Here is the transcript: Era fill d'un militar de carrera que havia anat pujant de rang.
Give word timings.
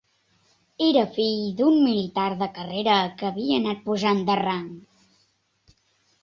Era 0.85 1.01
fill 1.17 1.43
d'un 1.59 1.77
militar 1.87 2.25
de 2.39 2.47
carrera 2.55 2.95
que 3.19 3.29
havia 3.29 3.61
anat 3.63 3.85
pujant 3.91 4.25
de 4.31 4.39
rang. 4.41 4.65